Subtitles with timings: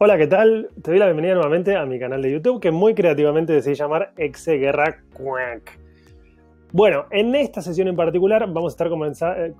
[0.00, 0.68] Hola, ¿qué tal?
[0.80, 4.12] Te doy la bienvenida nuevamente a mi canal de YouTube que muy creativamente decidí llamar
[4.16, 5.76] Exe Guerra Quack.
[6.70, 9.54] Bueno, en esta sesión en particular vamos a estar eh,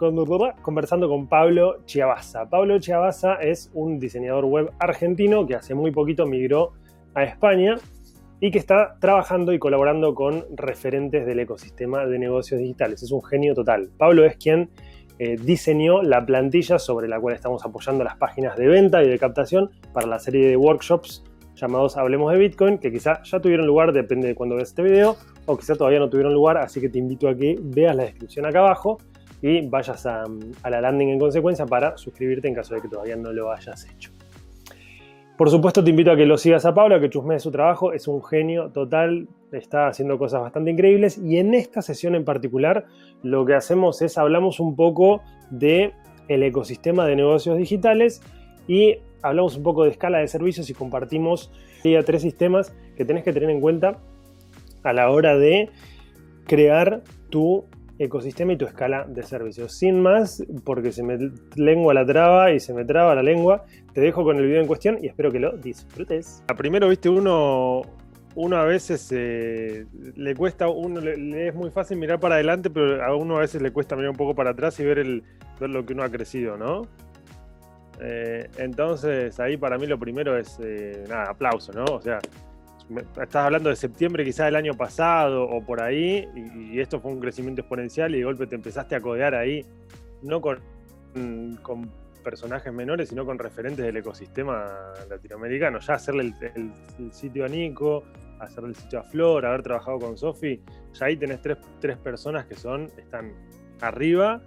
[0.63, 2.49] conversando con Pablo Chiavasa.
[2.49, 6.71] Pablo Chiavasa es un diseñador web argentino que hace muy poquito migró
[7.15, 7.75] a España
[8.39, 13.03] y que está trabajando y colaborando con referentes del ecosistema de negocios digitales.
[13.03, 13.91] Es un genio total.
[13.99, 14.71] Pablo es quien
[15.21, 19.19] eh, diseñó la plantilla sobre la cual estamos apoyando las páginas de venta y de
[19.19, 21.25] captación para la serie de workshops
[21.57, 25.17] llamados Hablemos de Bitcoin, que quizá ya tuvieron lugar, depende de cuando veas este video,
[25.47, 28.47] o quizá todavía no tuvieron lugar, así que te invito a que veas la descripción
[28.47, 28.99] acá abajo
[29.43, 30.23] y vayas a,
[30.71, 34.13] la landing en consecuencia para suscribirte en caso de que todavía no lo hayas hecho.
[35.37, 37.93] Por supuesto, te invito a que lo sigas a Pablo, a que chusmees su trabajo.
[37.93, 41.19] Es un genio total, está haciendo cosas bastante increíbles.
[41.19, 42.87] Y en esta sesión en particular,
[43.25, 45.93] lo que hacemos es hablamos un poco de
[46.29, 48.21] el ecosistema de negocios digitales
[48.69, 51.51] y hablamos un poco de escala de servicios y compartimos
[51.83, 53.99] tres sistemas que tenés que tener en cuenta
[54.83, 55.71] a la hora de
[56.47, 57.65] crear tu
[57.99, 59.73] ecosistema y tu escala de servicios.
[59.73, 61.19] Sin más, porque se me
[61.57, 64.67] lengua la traba y se me traba la lengua, te dejo con el video en
[64.67, 66.43] cuestión y espero que lo disfrutes.
[66.57, 67.83] Primero, viste, uno,
[68.35, 73.05] uno a veces eh, le cuesta, uno le, es muy fácil mirar para adelante, pero
[73.05, 75.05] a uno a veces le cuesta mirar un poco para atrás y ver,
[75.61, 76.83] lo que uno ha crecido, ¿no?
[78.01, 81.85] Eh, entonces, ahí para mí lo primero es, eh, nada, aplauso, ¿no?
[81.85, 82.19] O sea,
[83.21, 87.21] estás hablando de septiembre quizás del año pasado o por ahí, y, esto fue un
[87.21, 89.65] crecimiento exponencial y de golpe te empezaste a codear ahí,
[90.23, 90.61] no con,
[91.63, 91.91] con
[92.23, 95.81] personajes menores, sino con referentes del ecosistema latinoamericano.
[95.81, 96.73] Ya hacerle el,
[97.13, 98.05] sitio a Nico,
[98.39, 100.61] hacerle el sitio a Flor, haber trabajado con Sofi,
[100.93, 103.33] ya ahí tenés tres, tres, personas que son, están
[103.81, 104.43] arriba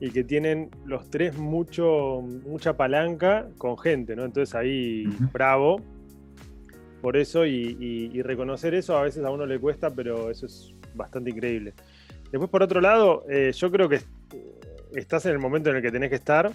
[0.00, 4.24] y que tienen los tres mucho, mucha palanca con gente, ¿no?
[4.24, 5.80] Entonces ahí, bravo,
[7.00, 11.30] por eso y, reconocer eso a veces a uno le cuesta, pero eso es bastante
[11.30, 11.74] increíble.
[12.30, 14.00] Después, por otro lado, eh, yo creo que
[14.94, 16.52] estás en el momento en el que tenés que estar.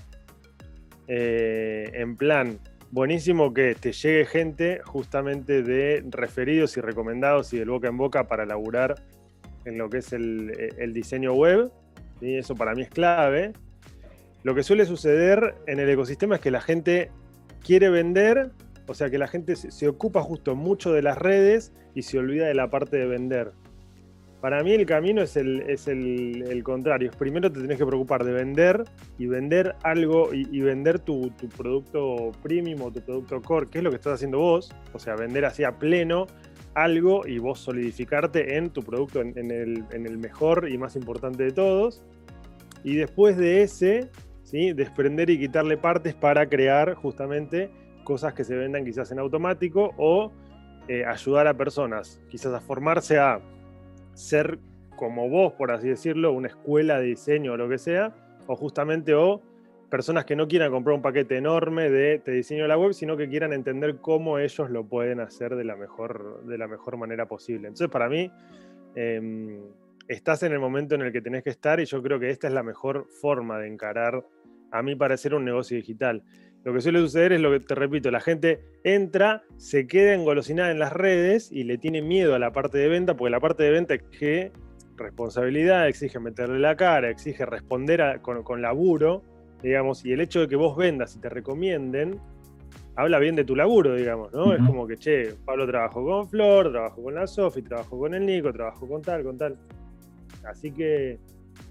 [1.08, 2.60] Eh, en plan,
[2.92, 8.28] buenísimo que te llegue gente justamente de referidos y recomendados y del boca en boca
[8.28, 8.96] para laburar
[9.66, 11.72] en lo que es el, diseño web.
[12.22, 13.54] Y eso para mí es clave.
[14.44, 17.12] Lo que suele suceder en el ecosistema es que la gente
[17.64, 18.52] quiere vender,
[18.88, 22.48] o sea que la gente se, ocupa justo mucho de las redes y se olvida
[22.48, 23.52] de la parte de vender.
[24.42, 27.12] Para mí el camino es el, es el, contrario.
[27.18, 28.84] Primero te tenés que preocupar de vender
[29.18, 33.90] y vender algo y, vender tu, producto premium o tu producto core, que es lo
[33.90, 34.76] que estás haciendo vos.
[34.92, 36.28] O sea, vender así a pleno
[36.76, 41.44] algo y vos solidificarte en tu producto, en, el, en el, mejor y más importante
[41.44, 42.02] de todos.
[42.84, 44.10] Y después de ese,
[44.44, 44.74] ¿sí?
[44.74, 47.70] desprender y quitarle partes para crear justamente
[48.04, 50.32] cosas que se vendan quizás en automático o
[50.88, 53.40] eh, ayudar a personas quizás a formarse a
[54.14, 54.60] ser
[54.96, 58.14] como vos, por así decirlo, una escuela de diseño o lo que sea,
[58.48, 59.42] o justamente o
[59.94, 63.30] personas que no quieran comprar un paquete enorme de, diseño de la web, sino que
[63.30, 67.68] quieran entender cómo ellos lo pueden hacer de la mejor, de la mejor manera posible.
[67.68, 68.32] Entonces, para mí,
[68.96, 69.62] em,
[70.08, 72.48] estás en el momento en el que tenés que estar y yo creo que esta
[72.48, 74.26] es la mejor forma de encarar,
[74.72, 76.24] a mí parecer, un negocio digital.
[76.64, 80.72] Lo que suele suceder es lo que te repito, la gente entra, se queda engolosinada
[80.72, 83.62] en las redes y le tiene miedo a la parte de venta, porque la parte
[83.62, 84.54] de venta exige
[84.98, 89.22] responsabilidad, exige meterle la cara, exige responder con, laburo,
[89.64, 92.20] digamos, y el hecho de que vos vendas y te recomienden,
[92.96, 94.54] habla bien de tu laburo, digamos, ¿no?
[94.54, 98.26] Es como que, che, Pablo trabajó con Flor, trabajó con la Sofi, trabajó con el
[98.26, 99.58] Nico, trabajó con tal, con tal.
[100.46, 101.18] Así que,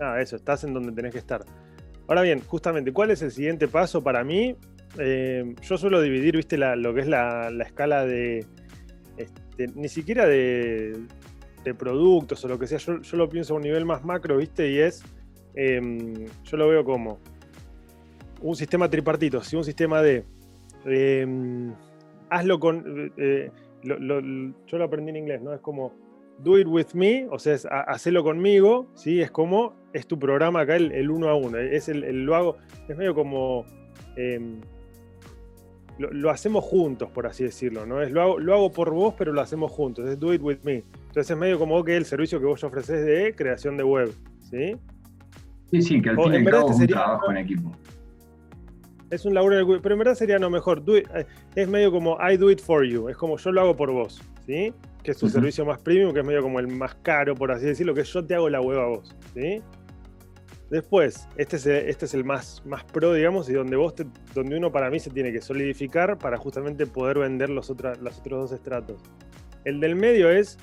[0.00, 1.44] nada, eso, estás en donde tenés que estar.
[2.08, 4.56] Ahora bien, justamente, ¿cuál es el siguiente paso para mí?
[4.98, 8.44] Eh, yo suelo dividir, viste, lo que es la, escala de.
[9.18, 10.98] Este, ni siquiera de,
[11.78, 12.78] productos o lo que sea.
[12.78, 15.04] Yo, lo pienso a un nivel más macro, viste, y es.
[15.54, 17.20] Em, yo lo veo como
[18.42, 19.56] un sistema tripartito, ¿sí?
[19.56, 20.24] un sistema de.
[20.84, 21.72] Em,
[22.30, 23.12] hazlo con.
[23.16, 23.50] Eh,
[23.82, 25.54] yo lo aprendí en inglés, ¿no?
[25.54, 25.94] Es como.
[26.38, 27.68] Do it with me, o sea, es
[28.22, 29.20] conmigo, ¿sí?
[29.20, 31.58] Es como, es tu programa acá, el, uno a uno.
[31.58, 32.56] Es el, lo hago,
[32.88, 33.64] es medio como
[34.16, 34.60] em,
[35.98, 38.02] lo, hacemos juntos, por así decirlo, ¿no?
[38.02, 40.58] Es lo hago, lo hago por vos, pero lo hacemos juntos, es do it with
[40.64, 40.82] me.
[41.08, 44.76] Entonces es medio como que el servicio que vos ofreces de creación de web, ¿sí?
[45.70, 47.72] Sí, sí, que al fin y al cabo es un trabajo en equipo.
[49.12, 50.82] Es un laburo en pero en verdad sería no mejor.
[50.88, 53.92] Eh, es medio como I do it for you, es como yo lo hago por
[53.92, 54.72] vos, ¿sí?
[55.02, 57.66] Que es tu servicio más premium, que es medio como el más caro, por así
[57.66, 59.60] decirlo, que yo te hago la web a vos, ¿sí?
[60.70, 63.94] Después, este es, este es el más, más pro, digamos, y donde, vos
[64.34, 68.20] donde uno para mí se tiene que solidificar para justamente poder vender los, los otros
[68.24, 69.02] dos estratos.
[69.66, 70.58] El del medio es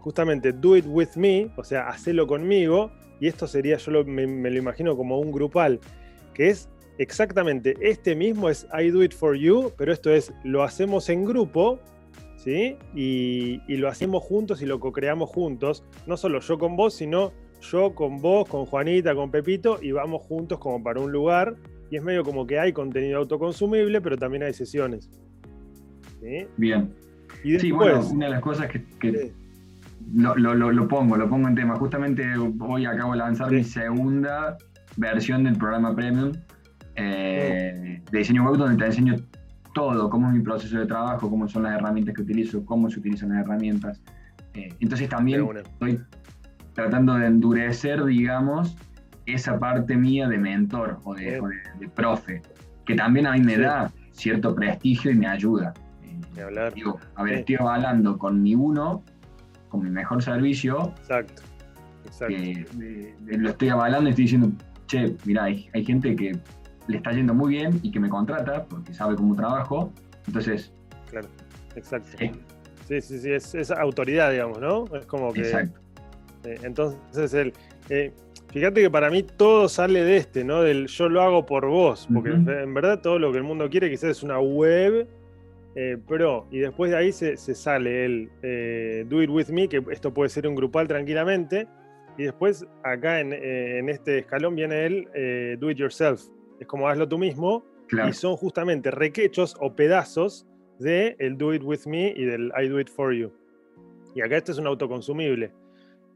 [0.00, 4.58] justamente do it with me, o sea, hacelo conmigo, y esto sería, yo me, lo
[4.58, 5.80] imagino como un grupal,
[6.34, 6.68] que es
[6.98, 11.24] exactamente este mismo, es I do it for you, pero esto es, lo hacemos en
[11.24, 11.78] grupo,
[12.36, 12.76] ¿sí?
[12.94, 17.32] Y, y lo hacemos juntos y lo co-creamos juntos, no solo yo con vos, sino
[17.70, 21.56] yo con vos, con Juanita, con Pepito, y vamos juntos como para un lugar.
[21.90, 25.10] Y es medio como que hay contenido autoconsumible, pero también hay sesiones.
[26.56, 26.94] Bien.
[27.42, 29.32] Y sí, bueno, una de las cosas que,
[30.14, 31.76] lo, pongo, lo pongo en tema.
[31.76, 32.24] Justamente
[32.60, 34.56] hoy acabo de lanzar mi segunda
[34.96, 36.32] versión del programa Premium
[36.96, 39.16] eh, de diseño web, donde te enseño
[39.74, 43.00] todo, cómo es mi proceso de trabajo, cómo son las herramientas que utilizo, cómo se
[43.00, 44.00] utilizan las herramientas.
[44.54, 46.00] Eh, entonces también estoy
[46.74, 48.76] tratando de endurecer, digamos,
[49.26, 51.42] esa parte mía de mentor o de,
[51.94, 52.42] profe,
[52.84, 55.74] que también a mí me da cierto prestigio y me ayuda.
[56.74, 59.02] Digo, a ver, estoy avalando con mi uno,
[59.68, 60.92] con mi mejor servicio.
[61.00, 61.42] Exacto.
[62.06, 62.34] Exacto.
[63.26, 64.52] lo estoy avalando y estoy diciendo,
[64.86, 66.38] che, mira, hay, gente que
[66.86, 69.92] le está yendo muy bien y que me contrata porque sabe cómo trabajo.
[70.26, 70.72] Entonces.
[71.10, 71.28] Claro,
[71.76, 72.08] exacto.
[72.18, 74.84] Sí, sí, sí, es, es, autoridad, digamos, ¿no?
[74.96, 75.40] Es como que.
[75.40, 75.80] Exacto.
[76.44, 77.52] Eh, entonces, el,
[77.88, 78.12] eh,
[78.52, 80.62] fíjate que para mí todo sale de este, ¿no?
[80.62, 83.90] Del yo lo hago por vos, porque en verdad todo lo que el mundo quiere
[83.90, 85.08] quizás es una web
[85.74, 90.12] eh, pro, y después de ahí se, sale el do it with me, que esto
[90.12, 91.66] puede ser un grupal tranquilamente,
[92.16, 96.22] y después acá en, este escalón viene el do it yourself,
[96.60, 97.64] es como hazlo tú mismo,
[98.08, 100.46] y son justamente requechos o pedazos
[100.78, 103.32] de el do it with me y del I do it for you.
[104.14, 105.52] Y acá este es un autoconsumible.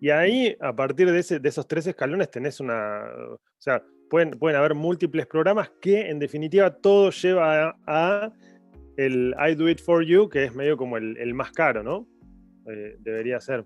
[0.01, 3.05] Y ahí, a partir de, esos tres escalones, tenés una.
[3.29, 8.33] O sea, pueden, pueden haber múltiples programas que, en definitiva, todo lleva a,
[8.97, 12.07] el I Do It For You, que es medio como el, más caro, ¿no?
[12.67, 13.65] Eh, debería ser.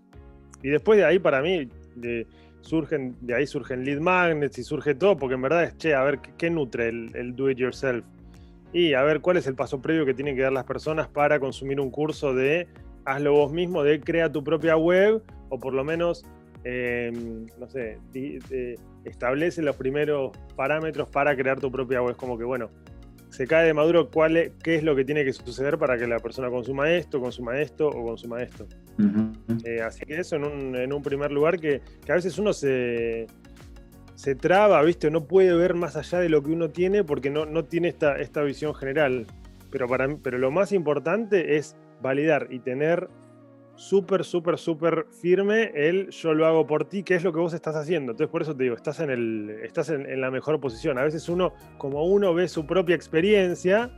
[0.63, 2.27] Y después de ahí, para mí, de,
[2.63, 6.03] surgen, de ahí surgen lead magnets y surge todo, porque en verdad es, che, a
[6.03, 8.05] ver, ¿qué, nutre el, el do it yourself?
[8.73, 11.39] Y a ver cuál es el paso previo que tienen que dar las personas para
[11.39, 12.67] consumir un curso de
[13.05, 16.25] hazlo vos mismo, de crea tu propia web o por lo menos,
[16.65, 17.99] em, no sé,
[19.05, 22.17] establece los primeros parámetros para crear tu propia web.
[22.17, 22.71] Como que, bueno,
[23.33, 26.07] se cae de maduro cuál es, qué es lo que tiene que suceder para que
[26.07, 28.67] la persona consuma esto, consuma esto o consuma esto.
[29.65, 31.81] Eh, así que eso en un, en un primer lugar que,
[32.11, 33.27] a veces uno se,
[34.17, 35.11] se traba, ¿viste?
[35.11, 38.17] No puede ver más allá de lo que uno tiene porque no, no tiene esta,
[38.17, 39.27] esta visión general.
[39.71, 43.09] Pero, para, pero lo más importante es validar y tener
[43.75, 47.53] súper, súper, súper firme el yo lo hago por ti, que es lo que vos
[47.53, 48.13] estás haciendo.
[48.13, 50.99] Entonces, por eso te digo, estás en, el, estás en, la mejor posición.
[50.99, 53.91] A veces uno, como uno ve su propia experiencia,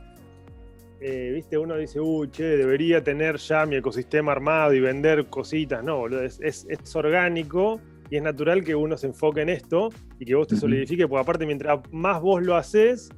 [1.01, 5.83] eh, viste, uno dice, uy, che, debería tener ya mi ecosistema armado y vender cositas.
[5.83, 7.79] No, boludo, es, es, orgánico
[8.09, 9.89] y es natural que uno se enfoque en esto
[10.19, 13.09] y que vos te solidifique, porque aparte, mientras más vos lo haces,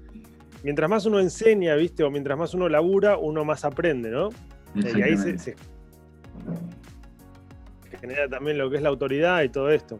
[0.64, 4.30] mientras más uno enseña, viste, o mientras más uno labura, uno más aprende, ¿no?
[4.76, 5.56] Y ahí se
[8.00, 10.00] genera también lo que es la autoridad y todo esto.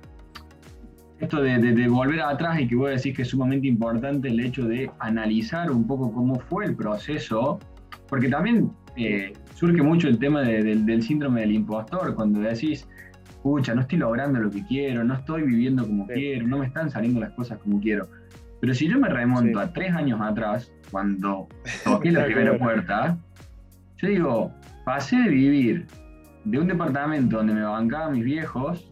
[1.20, 4.66] Esto de, volver atrás y que voy a decir que es sumamente importante el hecho
[4.66, 7.60] de analizar un poco cómo fue el proceso,
[8.08, 12.88] porque también eh, surge mucho el tema del, síndrome del impostor, cuando decís,
[13.30, 16.92] escucha, no estoy logrando lo que quiero, no estoy viviendo como quiero, no me están
[16.92, 18.08] saliendo las cosas como quiero.
[18.60, 21.48] Pero si yo me remonto a tres años atrás, cuando
[21.84, 23.18] toqué la primera puerta,
[23.98, 24.52] yo digo,
[24.86, 25.88] pasé de vivir
[26.50, 28.90] de un departamento donde me bancaban mis viejos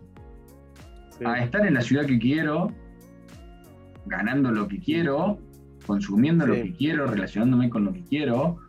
[1.24, 2.72] a estar en la ciudad que quiero,
[4.06, 5.40] ganando lo que quiero,
[5.86, 8.60] consumiendo lo que quiero, relacionándome con lo que quiero,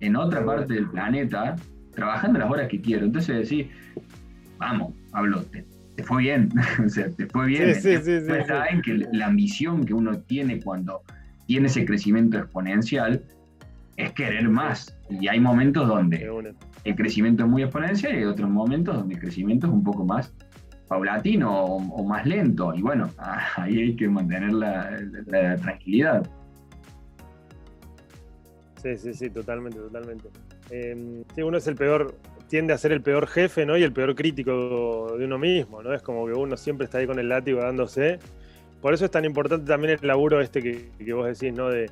[0.00, 1.54] en otra parte del planeta,
[1.94, 3.06] trabajando las horas que quiero.
[3.06, 3.68] Entonces decís,
[4.58, 5.64] vamos, hablo, te,
[6.02, 6.50] fue bien,
[6.84, 7.76] o sea, te fue bien.
[7.76, 11.02] Sí, sí, saben que la ambición que uno tiene cuando
[11.46, 13.22] tiene ese crecimiento exponencial
[13.96, 14.98] es querer más.
[15.08, 16.28] Y hay momentos donde
[16.88, 20.04] el crecimiento es muy exponencial y hay otros momentos donde el crecimiento es un poco
[20.04, 20.32] más
[20.88, 22.72] paulatino o, más lento.
[22.74, 23.10] Y bueno,
[23.56, 26.28] ahí hay que mantener la, tranquilidad.
[28.82, 30.28] Sí, sí, sí, totalmente, totalmente.
[31.34, 32.14] Sí, uno es el peor,
[32.48, 33.76] tiende a ser el peor jefe, ¿no?
[33.76, 35.92] Y el peor crítico de uno mismo, ¿no?
[35.92, 38.18] Es como que uno siempre está ahí con el látigo dándose.
[38.80, 41.68] Por eso es tan importante también el laburo este que, vos decís, ¿no?
[41.68, 41.88] De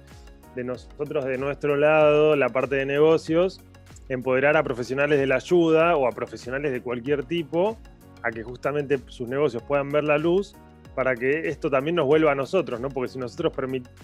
[0.62, 3.60] nosotros, de nuestro lado, la parte de negocios,
[4.08, 7.78] empoderar a profesionales de la ayuda o a profesionales de cualquier tipo
[8.22, 10.54] a que justamente sus negocios puedan ver la luz
[10.94, 12.88] para que esto también nos vuelva a nosotros, ¿no?
[12.88, 13.94] Porque si nosotros permitimos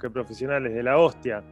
[0.00, 1.42] que profesionales de la hostia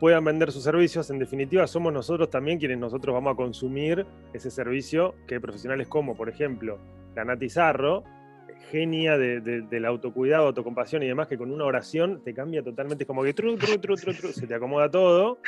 [0.00, 4.50] puedan vender sus servicios, en definitiva somos nosotros también quienes nosotros vamos a consumir ese
[4.50, 6.78] servicio que profesionales como, por ejemplo,
[7.14, 8.04] la Nati Zarro,
[8.70, 13.22] genia del autocuidado, autocompasión y demás, que con una oración te cambia totalmente, es como
[13.22, 15.38] que se te acomoda todo,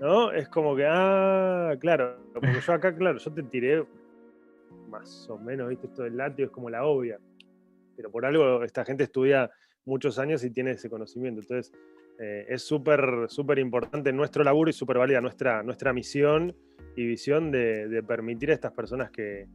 [0.00, 0.32] ¿no?
[0.32, 3.84] Es como que, ah, claro, porque yo acá, claro, yo te tiré
[4.88, 5.86] más o menos, ¿viste?
[5.86, 7.18] Esto del latio es como la obvia,
[7.96, 9.50] pero por algo esta gente estudia
[9.84, 11.72] muchos años y tiene ese conocimiento, entonces
[12.18, 16.54] eh, es súper, súper importante nuestro laburo y súper válida nuestra, nuestra misión
[16.96, 19.46] y visión de, permitir a estas personas que,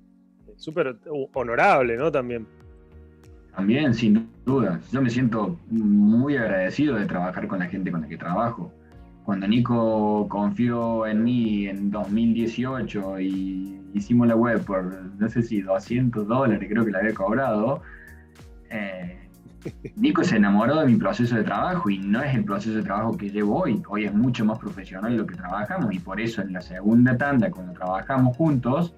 [0.58, 0.96] súper
[1.34, 2.12] honorable, ¿no?
[2.12, 2.48] También.
[3.56, 4.80] También, sin duda.
[4.92, 8.72] Yo me siento muy agradecido de trabajar con la gente con la que trabajo.
[9.24, 15.62] Cuando Nico confió en mí en 2018 y hicimos la web por, no sé si
[15.62, 17.82] 200 dólares, creo que la había cobrado,
[18.70, 19.22] eh,
[19.96, 23.16] Nico se enamoró de mi proceso de trabajo y no es el proceso de trabajo
[23.16, 23.82] que llevo hoy.
[23.88, 27.52] Hoy es mucho más profesional lo que trabajamos y por eso en la segunda tanda,
[27.52, 28.96] cuando trabajamos juntos,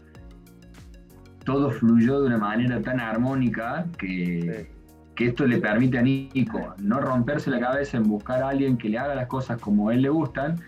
[1.44, 4.68] todo fluyó de una manera tan armónica que,
[5.16, 8.90] que esto le permite a Nico no romperse la cabeza en buscar a alguien que
[8.90, 10.60] le haga las cosas como a él le gustan,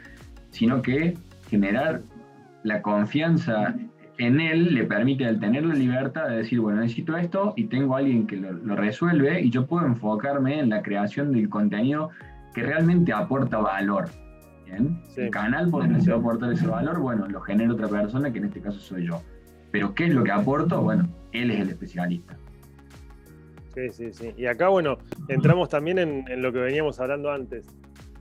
[0.52, 1.18] sino que
[1.50, 2.02] generar
[2.64, 3.76] la confianza
[4.18, 7.96] en él le permite al tener la libertad de decir, bueno, necesito esto y tengo
[7.96, 12.12] a alguien que lo, resuelve y yo puedo enfocarme en la creación del contenido
[12.54, 14.10] que realmente aporta valor.
[14.66, 15.02] ¿bien?
[15.18, 18.32] El canal por donde se va a aportar ese valor, bueno, lo genera otra persona
[18.32, 19.22] que en este caso soy yo.
[19.76, 20.82] Pero ¿qué es lo que aporto?
[20.82, 22.38] Bueno, él es el especialista.
[23.74, 24.34] Sí, sí, sí.
[24.38, 27.66] Y acá, bueno, entramos también en, lo que veníamos hablando antes.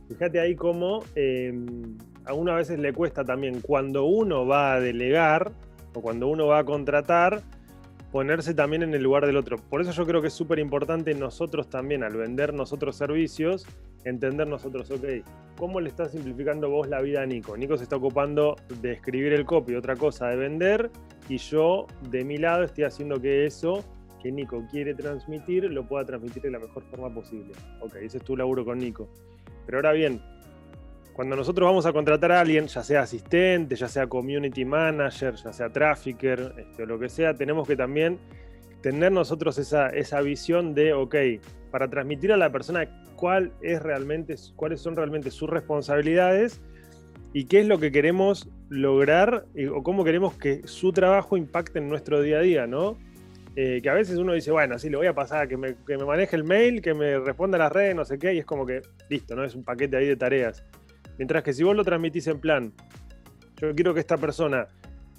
[0.09, 1.55] Fíjate ahí cómo eh,
[2.57, 5.53] veces le cuesta también cuando uno va a delegar,
[5.95, 7.41] o cuando uno va a contratar,
[8.11, 9.57] ponerse también en el lugar del otro.
[9.57, 13.65] Por eso yo creo que es súper importante nosotros también, al vender nosotros servicios,
[14.05, 15.05] entender nosotros, ok,
[15.57, 17.57] ¿cómo le está simplificando vos la vida a Nico?
[17.57, 20.91] Nico se está ocupando de escribir el copy, otra cosa de vender,
[21.29, 23.85] y yo de mi lado estoy haciendo que eso
[24.23, 27.53] que Nico quiere transmitir lo pueda transmitir de la mejor forma posible.
[27.81, 29.09] Ok, ese es tu laburo con Nico.
[29.67, 30.21] Pero ahora bien,
[31.13, 35.53] cuando nosotros vamos a contratar a alguien, ya sea asistente, ya sea community manager, ya
[35.53, 38.19] sea trafficker, este, lo que sea, tenemos que también
[38.81, 41.15] tener nosotros esa, esa visión de, ok,
[41.71, 43.53] para transmitir a la persona cuáles
[44.81, 46.61] son realmente sus responsabilidades
[47.35, 51.89] y qué es lo que queremos lograr o cómo queremos que su trabajo impacte en
[51.89, 52.97] nuestro día a día, ¿no?
[53.57, 55.99] Eh, que a veces uno dice, bueno, sí, le voy a pasar, que me, que
[55.99, 58.45] me maneje el mail, que me responda a las redes, no sé qué, y es
[58.45, 59.45] como que, listo, ¿no?
[59.45, 60.65] Es un paquete ahí de tareas.
[61.19, 62.73] Mientras que si vos lo transmitís en plan,
[63.57, 64.69] yo quiero que esta persona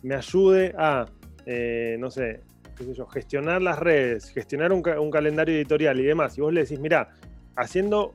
[0.01, 1.05] me ayude a,
[1.45, 2.41] eh, no sé,
[2.77, 4.81] qué sé yo, gestionar las redes, gestionar un,
[5.11, 7.09] calendario editorial y demás, y vos le decís, mira,
[7.57, 8.13] haciendo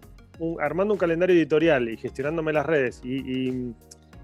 [0.61, 3.75] armando un calendario editorial y gestionándome las redes y,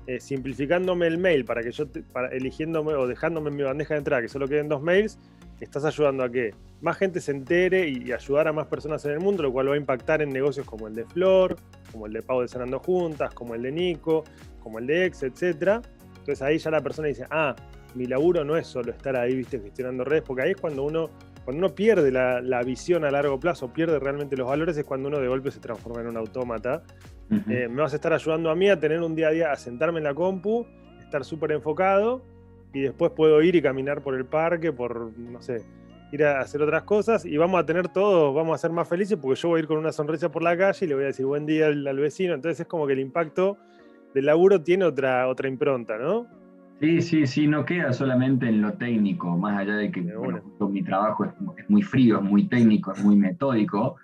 [0.07, 3.99] eh, simplificándome el mail para que yo, para, eligiéndome o dejándome en mi bandeja de
[3.99, 5.19] entrada que solo queden dos mails,
[5.61, 9.21] estás ayudando a que más gente se entere y, ayudar a más personas en el
[9.21, 11.57] mundo, lo cual va a impactar en negocios como el de Flor,
[11.91, 14.25] como el de Pau de Sanando Juntas, como el de Nico,
[14.61, 15.83] como el de Ex, etc.
[16.19, 17.57] Entonces ahí ya la persona dice, ah,
[17.95, 21.11] mi laburo no es solo estar ahí, viste, gestionando redes, porque ahí es cuando uno,
[21.47, 25.21] cuando uno pierde la, visión a largo plazo, pierde realmente los valores, es cuando uno
[25.21, 26.83] de golpe se transforma en un autómata.
[27.31, 29.57] Eh, me vas a estar ayudando a mí a tener un día a día, a
[29.57, 30.67] sentarme en la compu,
[30.99, 32.21] estar súper enfocado
[32.75, 35.63] y después puedo ir y caminar por el parque, por, no sé,
[36.11, 39.17] ir a hacer otras cosas y vamos a tener todos, vamos a ser más felices
[39.17, 41.07] porque yo voy a ir con una sonrisa por la calle y le voy a
[41.07, 42.35] decir buen día al, vecino.
[42.35, 43.57] Entonces es como que el impacto
[44.15, 46.27] del laburo tiene otra, otra impronta, ¿no?
[46.81, 51.25] Sí, sí, sí, no queda solamente en lo técnico, más allá de que mi trabajo
[51.25, 51.33] es,
[51.69, 53.97] muy frío, es muy técnico, es muy metódico.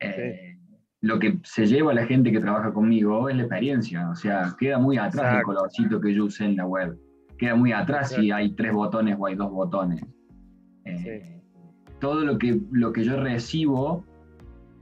[0.00, 0.58] Eh,
[1.00, 4.54] lo que se lleva a la gente que trabaja conmigo es la experiencia, o sea,
[4.58, 6.98] queda muy atrás el colorcito que yo usé en la web.
[7.38, 10.04] Queda muy atrás si hay tres botones o hay dos botones.
[10.84, 11.40] Eh,
[12.00, 14.04] todo lo que, lo que yo recibo,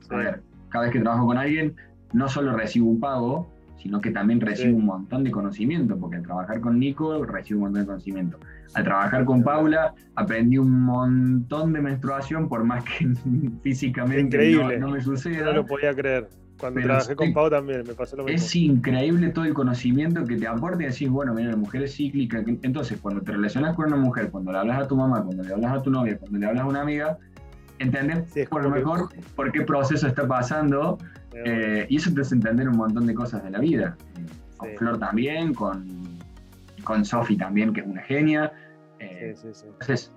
[0.08, 1.76] a ver, cada vez que trabajo con alguien,
[2.14, 3.50] no solo recibo un pago,
[3.80, 7.64] sino que también recibo un montón de conocimiento, porque al trabajar con Nico recibo un
[7.64, 8.38] montón de conocimiento.
[8.74, 13.08] Al trabajar con Paula aprendí un montón de menstruación, por más que
[13.62, 15.46] físicamente no, no, me suceda.
[15.46, 16.28] No lo podía creer.
[16.58, 18.36] Cuando trabajé con Pau también me pasó lo mismo.
[18.36, 21.94] Es increíble todo el conocimiento que te aporta y decís, bueno, mira, la mujer es
[21.96, 22.44] cíclica.
[22.46, 25.54] Entonces, cuando te relacionas con una mujer, cuando le hablas a tu mamá, cuando le
[25.54, 27.18] hablas a tu novia, cuando le hablas a una amiga,
[27.80, 28.48] ¿entendés?
[28.48, 30.98] por lo mejor por qué proceso está pasando.
[31.44, 33.96] Eh, y eso te hace entender un montón de cosas de la vida.
[34.56, 36.18] Con Flor también, con,
[36.84, 38.52] con Sofi también, que es una genia.
[38.98, 40.12] Eh, entonces,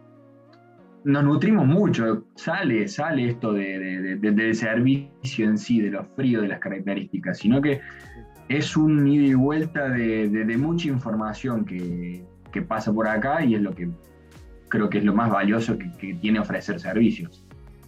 [1.04, 6.48] nos nutrimos mucho, sale, sale esto de, del servicio en sí, de lo frío de
[6.48, 7.82] las características, sino que
[8.50, 12.26] es un ida y vuelta de, mucha información que,
[12.68, 13.90] pasa por acá y es lo que
[14.70, 17.43] creo que es lo más valioso que, tiene ofrecer servicios.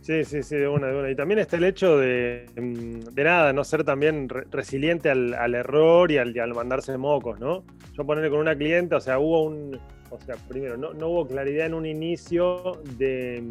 [0.06, 1.10] Sí, sí, sí, de una, de una.
[1.10, 6.12] Y también está el hecho de, mm, de nada, no ser también resiliente al, error
[6.12, 7.64] y al, al, mandarse mocos, ¿no?
[7.94, 9.80] Yo ponerle con una clienta, o sea, hubo un,
[10.12, 13.44] o sea, primero, no, hubo claridad en un inicio de,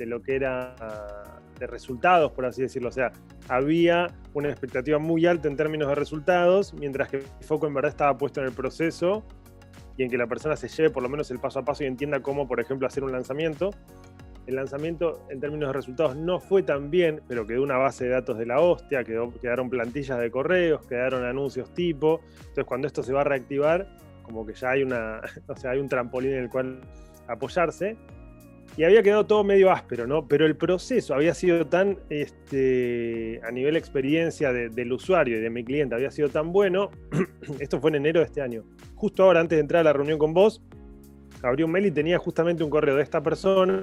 [0.00, 0.74] lo que era
[1.58, 2.90] de resultados, por así decirlo.
[2.90, 3.12] O sea,
[3.48, 7.92] había una expectativa muy alta en términos de resultados, mientras que el foco en verdad
[7.92, 9.24] estaba puesto en el proceso
[9.96, 11.86] y en que la persona se lleve por lo menos el paso a paso y
[11.86, 13.70] entienda cómo, por ejemplo, hacer un lanzamiento.
[14.46, 18.10] El lanzamiento en términos de resultados no fue tan bien, pero quedó una base de
[18.10, 22.20] datos de la hostia, quedaron plantillas de correos, quedaron anuncios tipo.
[22.38, 23.88] Entonces, cuando esto se va a reactivar,
[24.22, 26.80] como que ya hay una, o sea, hay un trampolín en el cual
[27.26, 27.96] apoyarse.
[28.76, 30.28] Y había quedado todo medio áspero, ¿no?
[30.28, 35.64] Pero el proceso había sido tan, este, a nivel experiencia del usuario y de mi
[35.64, 36.90] cliente, había sido tan bueno.
[37.58, 38.64] Esto fue en enero de este año.
[38.94, 40.62] Justo ahora, antes de entrar a la reunión con vos,
[41.42, 43.82] abrí un mail y tenía justamente un correo de esta persona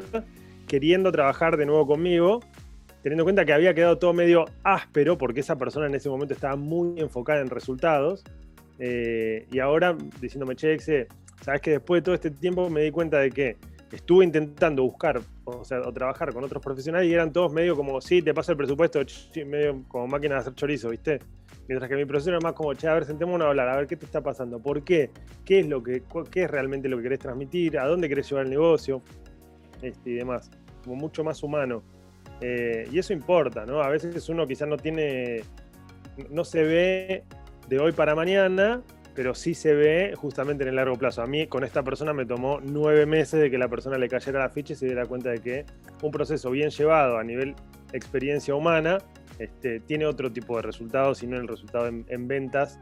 [0.67, 2.39] queriendo trabajar de nuevo conmigo,
[3.01, 6.34] teniendo en cuenta que había quedado todo medio áspero, porque esa persona en ese momento
[6.34, 8.24] estaba muy enfocada en resultados.
[8.79, 11.08] Eh, y ahora diciéndome, che, Exe,
[11.41, 13.58] sabes que después de todo este tiempo me di cuenta de que
[13.91, 18.01] estuve intentando buscar, o sea, o trabajar con otros profesionales y eran todos medio como,
[18.01, 19.00] sí, te paso el presupuesto,
[19.46, 21.20] medio como máquina de hacer chorizo, ¿viste?
[21.67, 23.88] Mientras que mi profesor era más como, che, a ver, sentémonos a hablar, a ver
[23.88, 25.12] qué te está pasando, por qué,
[25.46, 28.46] qué es lo que, qué es realmente lo que querés transmitir, a dónde querés llevar
[28.46, 29.01] el negocio,
[29.84, 30.50] este, y demás,
[30.84, 31.84] como mucho más humano.
[32.42, 33.82] Eh, y eso importa, ¿no?
[33.82, 35.44] A veces uno quizás no tiene,
[36.30, 37.24] no se ve
[37.68, 38.82] de hoy para mañana,
[39.16, 41.22] pero sí se ve justamente en el largo plazo.
[41.22, 44.40] A mí con esta persona me tomó nueve meses de que la persona le cayera
[44.40, 45.66] la ficha y se diera cuenta de que
[46.02, 47.56] un proceso bien llevado a nivel
[47.94, 48.98] experiencia humana
[49.40, 52.80] este, tiene otro tipo de resultados y no el resultado en, ventas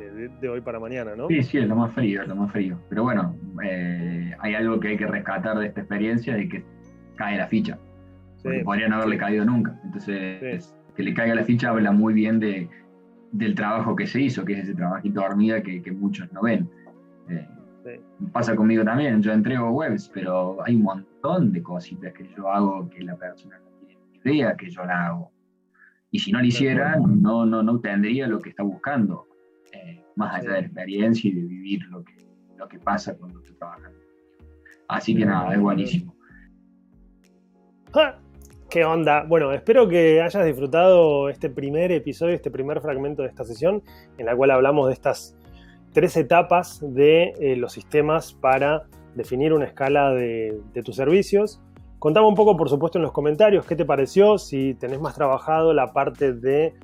[0.00, 1.28] este, de, hoy para mañana, ¿no?
[1.28, 2.78] Sí, sí, es lo más frío, es lo más frío.
[2.88, 6.64] Pero bueno, eh, hay algo que hay que rescatar de esta experiencia de que
[7.16, 7.78] cae la ficha.
[8.42, 9.78] Porque podría no haberle caído nunca.
[9.84, 12.68] Entonces, que le caiga la ficha habla muy bien de,
[13.32, 16.68] del trabajo que se hizo, que es ese trabajito de hormiga que, muchos no ven.
[17.28, 17.46] Eh,
[18.32, 22.88] pasa conmigo también, yo entrego webs, pero hay un montón de cositas que yo hago
[22.90, 25.30] que la persona no tiene idea que yo la hago.
[26.10, 29.26] Y si no lo hiciera, no, no, no tendría lo que está buscando,
[29.72, 32.14] eh, más allá de la experiencia y de vivir lo que,
[32.56, 33.98] lo que pasa cuando estoy trabajando.
[34.88, 36.14] Así que nada, es buenísimo.
[38.70, 39.24] ¿Qué onda?
[39.24, 43.82] Bueno, espero que hayas disfrutado este primer episodio, este primer fragmento de esta sesión,
[44.16, 45.36] en la cual hablamos de estas
[45.92, 48.84] tres etapas de eh, los sistemas para
[49.16, 51.60] definir una escala de, tus servicios.
[51.98, 55.74] Contame un poco, por supuesto, en los comentarios qué te pareció, si tenés más trabajado
[55.74, 56.74] la parte de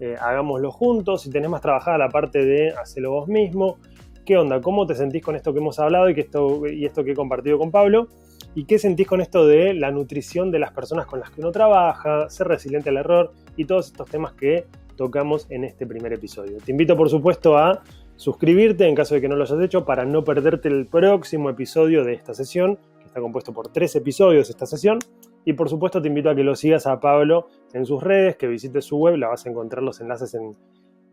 [0.00, 3.78] eh, hagámoslo juntos, si tenés más trabajada la parte de hacerlo vos mismo,
[4.26, 7.04] qué onda, cómo te sentís con esto que hemos hablado y, que esto, y esto
[7.04, 8.08] que he compartido con Pablo.
[8.54, 11.52] ¿Y qué sentís con esto de la nutrición de las personas con las que uno
[11.52, 16.58] trabaja, ser resiliente al error y todos estos temas que tocamos en este primer episodio?
[16.64, 17.82] Te invito, por supuesto, a
[18.16, 22.02] suscribirte en caso de que no lo hayas hecho para no perderte el próximo episodio
[22.02, 24.98] de esta sesión, que está compuesto por tres episodios esta sesión.
[25.46, 28.48] Y por supuesto te invito a que lo sigas a Pablo en sus redes, que
[28.48, 30.54] visites su web, la vas a encontrar los enlaces en,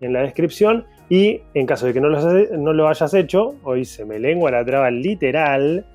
[0.01, 0.85] la descripción.
[1.07, 2.19] Y en caso de que no lo,
[2.57, 5.85] no lo hayas hecho, hoy se me lengua la traba literal,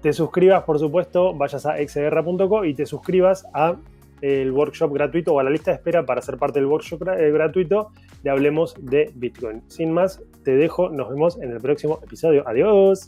[0.00, 3.76] te suscribas, por supuesto, vayas a exguerra.co y te suscribas a
[4.22, 7.30] el workshop gratuito o a la lista de espera para ser parte del workshop eh,
[7.32, 7.90] gratuito
[8.22, 9.62] de Hablemos de Bitcoin.
[9.66, 12.46] Sin más, te dejo, nos vemos en el próximo episodio.
[12.46, 12.98] Adiós.